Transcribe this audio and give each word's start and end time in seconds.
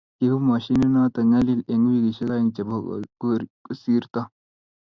Kiibu 0.17 0.37
mashinit 0.49 0.89
noto 0.93 1.19
nyalil 1.29 1.61
eng 1.71 1.85
wikishe 1.89 2.23
oeng 2.33 2.51
che 2.55 2.61
ko 3.19 3.35
kosirto. 3.63 4.21